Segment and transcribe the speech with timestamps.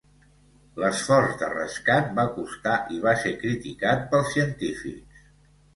[0.83, 5.27] L'esforç de rescat va costar i va ser criticat pels científics.